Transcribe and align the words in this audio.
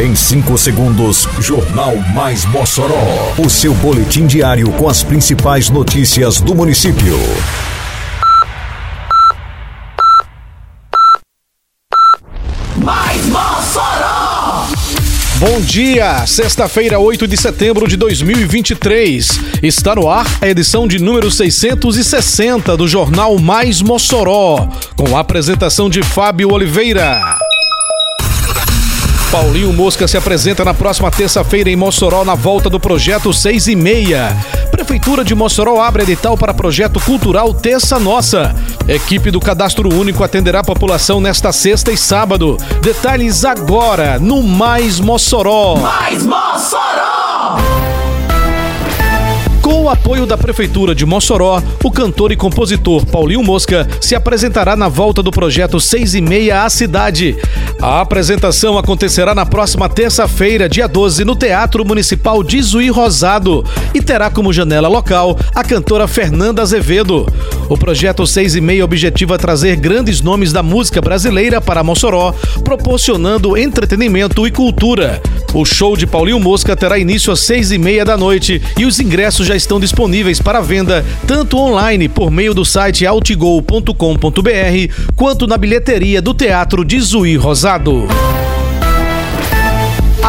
Em 0.00 0.14
5 0.14 0.56
segundos, 0.56 1.28
Jornal 1.40 1.94
Mais 2.14 2.46
Mossoró. 2.46 3.34
O 3.36 3.50
seu 3.50 3.74
boletim 3.74 4.26
diário 4.26 4.72
com 4.72 4.88
as 4.88 5.02
principais 5.02 5.68
notícias 5.68 6.40
do 6.40 6.54
município. 6.54 7.18
Mais 12.78 13.26
Mossoró! 13.26 14.68
Bom 15.36 15.60
dia, 15.60 16.26
sexta-feira, 16.26 16.98
8 16.98 17.28
de 17.28 17.36
setembro 17.36 17.86
de 17.86 17.98
2023. 17.98 19.28
Está 19.62 19.94
no 19.94 20.08
ar 20.08 20.24
a 20.40 20.48
edição 20.48 20.88
de 20.88 20.98
número 20.98 21.30
660 21.30 22.74
do 22.74 22.88
Jornal 22.88 23.38
Mais 23.38 23.82
Mossoró, 23.82 24.66
com 24.96 25.14
a 25.14 25.20
apresentação 25.20 25.90
de 25.90 26.02
Fábio 26.02 26.50
Oliveira. 26.54 27.49
Paulinho 29.30 29.72
Mosca 29.72 30.08
se 30.08 30.16
apresenta 30.16 30.64
na 30.64 30.74
próxima 30.74 31.08
terça-feira 31.08 31.70
em 31.70 31.76
Mossoró 31.76 32.24
na 32.24 32.34
volta 32.34 32.68
do 32.68 32.80
projeto 32.80 33.32
6 33.32 33.68
e 33.68 33.76
meia. 33.76 34.36
Prefeitura 34.72 35.22
de 35.22 35.36
Mossoró 35.36 35.80
abre 35.80 36.02
edital 36.02 36.36
para 36.36 36.52
projeto 36.52 36.98
cultural 36.98 37.54
Terça 37.54 37.96
Nossa. 38.00 38.56
Equipe 38.88 39.30
do 39.30 39.38
Cadastro 39.38 39.88
Único 39.94 40.24
atenderá 40.24 40.60
a 40.60 40.64
população 40.64 41.20
nesta 41.20 41.52
sexta 41.52 41.92
e 41.92 41.96
sábado. 41.96 42.56
Detalhes 42.82 43.44
agora 43.44 44.18
no 44.18 44.42
Mais 44.42 44.98
Mossoró. 44.98 45.76
Mais 45.76 46.24
Mossoró! 46.24 47.79
Com 49.90 49.94
apoio 49.94 50.24
da 50.24 50.38
Prefeitura 50.38 50.94
de 50.94 51.04
Mossoró, 51.04 51.60
o 51.82 51.90
cantor 51.90 52.30
e 52.30 52.36
compositor 52.36 53.04
Paulinho 53.06 53.42
Mosca 53.42 53.88
se 54.00 54.14
apresentará 54.14 54.76
na 54.76 54.88
volta 54.88 55.20
do 55.20 55.32
projeto 55.32 55.80
6 55.80 56.14
e 56.14 56.20
meia 56.20 56.62
à 56.62 56.70
cidade. 56.70 57.36
A 57.82 58.00
apresentação 58.00 58.78
acontecerá 58.78 59.34
na 59.34 59.44
próxima 59.44 59.88
terça-feira, 59.88 60.68
dia 60.68 60.86
12, 60.86 61.24
no 61.24 61.34
Teatro 61.34 61.84
Municipal 61.84 62.44
de 62.44 62.62
Zuí 62.62 62.88
Rosado 62.88 63.64
e 63.92 64.00
terá 64.00 64.30
como 64.30 64.52
janela 64.52 64.86
local 64.86 65.36
a 65.52 65.64
cantora 65.64 66.06
Fernanda 66.06 66.62
Azevedo. 66.62 67.26
O 67.68 67.76
projeto 67.76 68.24
6 68.24 68.54
e 68.54 68.60
meia 68.60 68.84
objetiva 68.84 69.38
trazer 69.38 69.74
grandes 69.74 70.20
nomes 70.20 70.52
da 70.52 70.62
música 70.62 71.00
brasileira 71.00 71.60
para 71.60 71.82
Mossoró, 71.82 72.32
proporcionando 72.62 73.56
entretenimento 73.56 74.46
e 74.46 74.52
cultura. 74.52 75.20
O 75.52 75.64
show 75.64 75.96
de 75.96 76.06
Paulinho 76.06 76.38
Mosca 76.38 76.76
terá 76.76 76.96
início 76.96 77.32
às 77.32 77.40
seis 77.40 77.72
e 77.72 77.78
meia 77.78 78.04
da 78.04 78.16
noite 78.16 78.62
e 78.78 78.84
os 78.86 79.00
ingressos 79.00 79.46
já 79.46 79.56
estão 79.56 79.80
disponíveis 79.80 80.40
para 80.40 80.60
venda 80.60 81.04
tanto 81.26 81.58
online 81.58 82.08
por 82.08 82.30
meio 82.30 82.54
do 82.54 82.64
site 82.64 83.04
altigol.com.br 83.04 83.92
quanto 85.16 85.46
na 85.48 85.56
bilheteria 85.56 86.22
do 86.22 86.32
Teatro 86.32 86.84
de 86.84 87.00
Zuí 87.00 87.36
Rosado. 87.36 88.06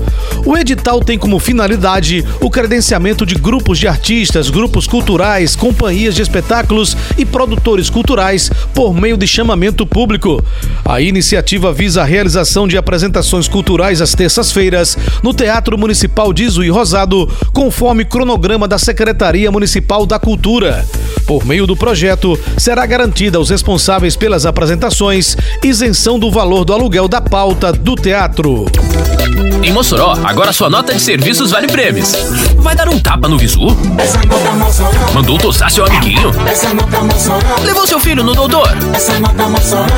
O 0.45 0.57
edital 0.57 1.01
tem 1.01 1.19
como 1.19 1.37
finalidade 1.37 2.25
o 2.39 2.49
credenciamento 2.49 3.23
de 3.23 3.35
grupos 3.35 3.77
de 3.77 3.87
artistas, 3.87 4.49
grupos 4.49 4.87
culturais, 4.87 5.55
companhias 5.55 5.90
de 5.91 6.21
espetáculos 6.21 6.95
e 7.17 7.25
produtores 7.25 7.89
culturais 7.89 8.49
por 8.73 8.93
meio 8.93 9.17
de 9.17 9.27
chamamento 9.27 9.85
público. 9.85 10.43
A 10.85 11.01
iniciativa 11.01 11.73
visa 11.73 12.01
a 12.01 12.05
realização 12.05 12.67
de 12.67 12.77
apresentações 12.77 13.47
culturais 13.47 14.01
às 14.01 14.15
terças-feiras 14.15 14.97
no 15.21 15.33
Teatro 15.33 15.77
Municipal 15.77 16.31
de 16.31 16.47
Zuí 16.47 16.69
Rosado, 16.69 17.29
conforme 17.53 18.05
cronograma 18.05 18.67
da 18.67 18.77
Secretaria 18.77 19.51
Municipal 19.51 20.05
da 20.05 20.17
Cultura. 20.17 20.85
Por 21.31 21.45
meio 21.45 21.65
do 21.65 21.77
projeto, 21.77 22.37
será 22.57 22.85
garantida 22.85 23.37
aos 23.37 23.49
responsáveis 23.49 24.17
pelas 24.17 24.45
apresentações 24.45 25.37
isenção 25.63 26.19
do 26.19 26.29
valor 26.29 26.65
do 26.65 26.73
aluguel 26.73 27.07
da 27.07 27.21
pauta 27.21 27.71
do 27.71 27.95
teatro. 27.95 28.65
Em 29.63 29.71
Mossoró, 29.71 30.17
agora 30.23 30.51
sua 30.51 30.69
nota 30.69 30.93
de 30.93 30.99
serviços 30.99 31.51
vale 31.51 31.67
prêmios. 31.67 32.13
Vai 32.57 32.75
dar 32.75 32.89
um 32.89 32.99
tapa 32.99 33.29
no 33.29 33.37
visu? 33.37 33.67
Mandou 35.13 35.37
tosar 35.37 35.71
seu 35.71 35.85
amiguinho? 35.85 36.31
Levou 37.63 37.87
seu 37.87 37.99
filho 37.99 38.23
no 38.23 38.33
doutor? 38.33 38.67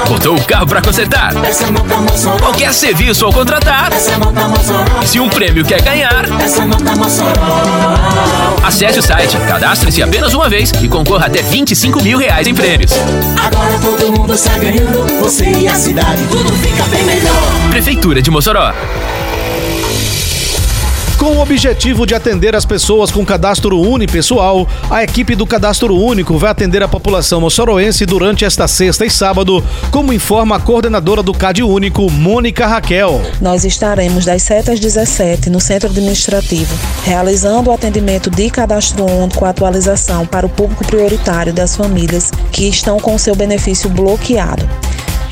Botou 0.07 0.35
o 0.35 0.43
carro 0.43 0.67
pra 0.67 0.81
consertar? 0.81 1.33
Qualquer 2.39 2.73
serviço 2.73 3.25
ao 3.25 3.33
contratar? 3.33 3.89
Se 5.05 5.19
um 5.19 5.29
prêmio 5.29 5.65
quer 5.65 5.81
ganhar? 5.81 6.25
Acesse 8.63 8.99
o 8.99 9.01
site, 9.03 9.37
cadastre-se 9.47 10.03
apenas 10.03 10.33
uma 10.33 10.49
vez 10.49 10.71
e 10.81 10.87
concorra 10.89 11.22
até 11.25 11.41
25 11.41 12.03
mil 12.03 12.17
reais 12.17 12.47
em 12.47 12.53
prêmios. 12.53 12.91
Agora 13.41 13.79
todo 13.79 14.11
mundo 14.11 14.33
está 14.33 14.57
ganhando, 14.57 15.05
você 15.21 15.45
e 15.45 15.67
a 15.67 15.73
cidade, 15.73 16.21
tudo 16.29 16.51
fica 16.57 16.83
bem 16.83 17.03
melhor. 17.03 17.69
Prefeitura 17.69 18.21
de 18.21 18.29
Mossoró. 18.29 18.73
Com 21.23 21.37
o 21.37 21.41
objetivo 21.41 22.05
de 22.05 22.13
atender 22.13 22.53
as 22.53 22.65
pessoas 22.65 23.09
com 23.09 23.25
cadastro 23.25 23.79
unipessoal, 23.79 24.67
a 24.91 25.05
equipe 25.05 25.35
do 25.35 25.47
Cadastro 25.47 25.95
Único 25.95 26.37
vai 26.37 26.51
atender 26.51 26.83
a 26.83 26.87
população 26.89 27.39
moçoroense 27.39 28.05
durante 28.05 28.43
esta 28.43 28.67
sexta 28.67 29.05
e 29.05 29.09
sábado, 29.09 29.63
como 29.89 30.11
informa 30.11 30.57
a 30.57 30.59
coordenadora 30.59 31.23
do 31.23 31.33
CAD 31.33 31.63
Único, 31.63 32.11
Mônica 32.11 32.67
Raquel. 32.67 33.21
Nós 33.39 33.63
estaremos 33.63 34.25
das 34.25 34.43
7 34.43 34.71
às 34.71 34.81
17 34.81 35.49
no 35.49 35.61
Centro 35.61 35.87
Administrativo, 35.87 36.75
realizando 37.05 37.69
o 37.69 37.73
atendimento 37.73 38.29
de 38.29 38.49
cadastro 38.49 39.05
único 39.05 39.39
com 39.39 39.45
atualização 39.45 40.25
para 40.25 40.45
o 40.45 40.49
público 40.49 40.85
prioritário 40.85 41.53
das 41.53 41.73
famílias 41.73 42.31
que 42.51 42.67
estão 42.67 42.99
com 42.99 43.17
seu 43.17 43.33
benefício 43.33 43.89
bloqueado 43.89 44.67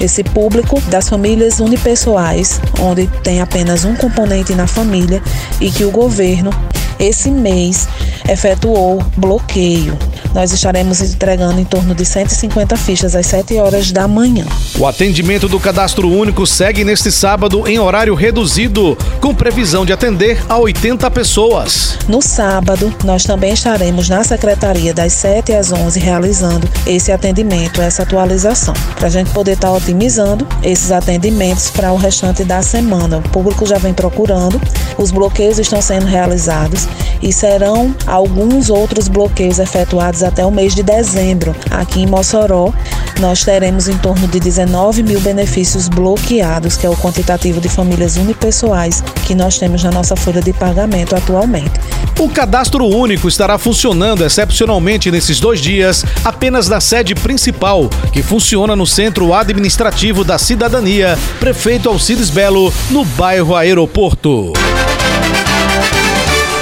esse 0.01 0.23
público 0.23 0.81
das 0.89 1.07
famílias 1.07 1.59
unipessoais, 1.59 2.59
onde 2.79 3.07
tem 3.23 3.39
apenas 3.39 3.85
um 3.85 3.95
componente 3.95 4.53
na 4.55 4.65
família 4.65 5.21
e 5.61 5.69
que 5.69 5.85
o 5.85 5.91
governo, 5.91 6.51
esse 6.99 7.29
mês, 7.29 7.87
efetuou 8.27 8.99
bloqueio. 9.15 9.97
Nós 10.33 10.51
estaremos 10.53 11.01
entregando 11.01 11.59
em 11.59 11.65
torno 11.65 11.93
de 11.93 12.05
150 12.05 12.77
fichas 12.77 13.15
às 13.15 13.25
7 13.25 13.57
horas 13.57 13.91
da 13.91 14.07
manhã. 14.07 14.45
O 14.79 14.87
atendimento 14.87 15.47
do 15.49 15.59
Cadastro 15.59 16.09
Único 16.09 16.47
segue 16.47 16.83
neste 16.83 17.11
sábado 17.11 17.67
em 17.67 17.79
horário 17.79 18.15
reduzido, 18.15 18.97
com 19.19 19.35
previsão 19.35 19.85
de 19.85 19.91
atender 19.91 20.43
a 20.47 20.57
80 20.57 21.11
pessoas. 21.11 21.97
No 22.07 22.21
sábado, 22.21 22.93
nós 23.03 23.25
também 23.25 23.53
estaremos 23.53 24.07
na 24.07 24.23
secretaria 24.23 24.93
das 24.93 25.13
7 25.13 25.53
às 25.53 25.71
11 25.71 25.99
realizando 25.99 26.67
esse 26.87 27.11
atendimento, 27.11 27.81
essa 27.81 28.03
atualização, 28.03 28.73
para 28.95 29.07
a 29.07 29.11
gente 29.11 29.31
poder 29.31 29.53
estar 29.53 29.71
otimizando 29.71 30.47
esses 30.63 30.91
atendimentos 30.91 31.69
para 31.69 31.91
o 31.91 31.97
restante 31.97 32.43
da 32.43 32.61
semana. 32.61 33.17
O 33.17 33.29
público 33.29 33.65
já 33.65 33.77
vem 33.77 33.93
procurando, 33.93 34.59
os 34.97 35.11
bloqueios 35.11 35.59
estão 35.59 35.81
sendo 35.81 36.05
realizados 36.05 36.87
e 37.21 37.31
serão 37.31 37.95
alguns 38.07 38.69
outros 38.69 39.07
bloqueios 39.07 39.59
efetuados 39.59 40.20
até 40.23 40.45
o 40.45 40.51
mês 40.51 40.75
de 40.75 40.83
dezembro. 40.83 41.55
Aqui 41.69 42.01
em 42.01 42.07
Mossoró, 42.07 42.73
nós 43.19 43.43
teremos 43.43 43.87
em 43.87 43.97
torno 43.97 44.27
de 44.27 44.39
19 44.39 45.03
mil 45.03 45.19
benefícios 45.19 45.87
bloqueados, 45.87 46.77
que 46.77 46.85
é 46.85 46.89
o 46.89 46.95
quantitativo 46.97 47.61
de 47.61 47.69
famílias 47.69 48.17
unipessoais 48.17 49.03
que 49.25 49.35
nós 49.35 49.57
temos 49.57 49.83
na 49.83 49.91
nossa 49.91 50.15
folha 50.15 50.41
de 50.41 50.53
pagamento 50.53 51.15
atualmente. 51.15 51.79
O 52.19 52.29
cadastro 52.29 52.85
único 52.85 53.27
estará 53.27 53.57
funcionando 53.57 54.23
excepcionalmente 54.23 55.09
nesses 55.09 55.39
dois 55.39 55.59
dias 55.59 56.05
apenas 56.23 56.67
na 56.67 56.79
sede 56.79 57.15
principal, 57.15 57.89
que 58.11 58.21
funciona 58.21 58.75
no 58.75 58.85
Centro 58.85 59.33
Administrativo 59.33 60.23
da 60.23 60.37
Cidadania, 60.37 61.17
Prefeito 61.39 61.89
Alcides 61.89 62.29
Belo, 62.29 62.71
no 62.89 63.03
bairro 63.03 63.55
Aeroporto. 63.55 64.53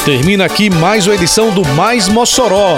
Termina 0.05 0.45
aqui 0.45 0.69
mais 0.69 1.05
uma 1.05 1.15
edição 1.15 1.51
do 1.51 1.63
Mais 1.75 2.07
Mossoró, 2.07 2.77